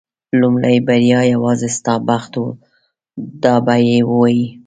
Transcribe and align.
لومړۍ 0.39 0.77
بریا 0.87 1.21
یوازې 1.33 1.69
ستا 1.77 1.95
بخت 2.07 2.31
و 2.41 2.45
دا 3.43 3.55
به 3.65 3.75
یې 3.87 3.99
وایي. 4.09 4.45